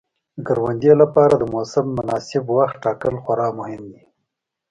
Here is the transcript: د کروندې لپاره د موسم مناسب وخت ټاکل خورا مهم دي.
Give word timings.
د 0.35 0.39
کروندې 0.47 0.93
لپاره 1.01 1.33
د 1.37 1.43
موسم 1.53 1.85
مناسب 1.97 2.43
وخت 2.57 2.75
ټاکل 2.83 3.15
خورا 3.23 3.47
مهم 3.59 3.83
دي. 3.93 4.03